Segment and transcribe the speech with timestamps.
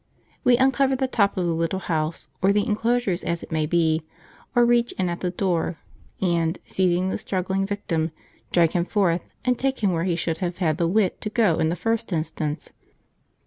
[0.43, 4.01] We uncover the top of the little house, or the enclosure as it may be,
[4.55, 5.77] or reach in at the door,
[6.19, 8.09] and, seizing the struggling victim,
[8.51, 11.59] drag him forth and take him where he should have had the wit to go
[11.59, 12.71] in the first instance.